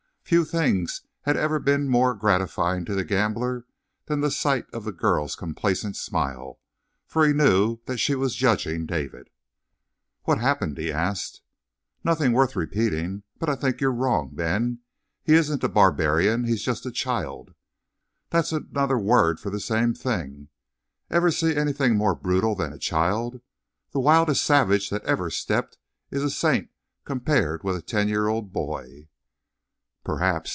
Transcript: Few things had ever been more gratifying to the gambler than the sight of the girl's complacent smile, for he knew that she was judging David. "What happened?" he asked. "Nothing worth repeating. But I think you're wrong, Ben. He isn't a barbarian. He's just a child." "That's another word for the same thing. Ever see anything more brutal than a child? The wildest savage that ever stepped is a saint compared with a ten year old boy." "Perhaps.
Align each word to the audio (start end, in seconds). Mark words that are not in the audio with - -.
Few 0.23 0.45
things 0.45 1.01
had 1.23 1.35
ever 1.35 1.59
been 1.59 1.89
more 1.89 2.13
gratifying 2.15 2.85
to 2.85 2.95
the 2.95 3.03
gambler 3.03 3.65
than 4.05 4.21
the 4.21 4.31
sight 4.31 4.65
of 4.71 4.85
the 4.85 4.93
girl's 4.93 5.35
complacent 5.35 5.97
smile, 5.97 6.61
for 7.05 7.27
he 7.27 7.33
knew 7.33 7.81
that 7.85 7.97
she 7.97 8.15
was 8.15 8.33
judging 8.33 8.85
David. 8.85 9.29
"What 10.23 10.37
happened?" 10.39 10.77
he 10.77 10.89
asked. 10.89 11.41
"Nothing 12.01 12.31
worth 12.31 12.55
repeating. 12.55 13.23
But 13.39 13.49
I 13.49 13.55
think 13.55 13.81
you're 13.81 13.91
wrong, 13.91 14.29
Ben. 14.33 14.79
He 15.21 15.33
isn't 15.33 15.65
a 15.65 15.67
barbarian. 15.67 16.45
He's 16.45 16.63
just 16.63 16.85
a 16.85 16.91
child." 16.91 17.53
"That's 18.29 18.53
another 18.53 18.97
word 18.99 19.37
for 19.37 19.49
the 19.49 19.59
same 19.59 19.93
thing. 19.93 20.47
Ever 21.09 21.29
see 21.29 21.57
anything 21.57 21.97
more 21.97 22.15
brutal 22.15 22.55
than 22.55 22.71
a 22.71 22.77
child? 22.79 23.41
The 23.91 23.99
wildest 23.99 24.45
savage 24.45 24.91
that 24.91 25.03
ever 25.03 25.29
stepped 25.29 25.77
is 26.09 26.23
a 26.23 26.29
saint 26.29 26.69
compared 27.03 27.65
with 27.65 27.75
a 27.75 27.81
ten 27.81 28.07
year 28.07 28.27
old 28.29 28.53
boy." 28.53 29.09
"Perhaps. 30.03 30.49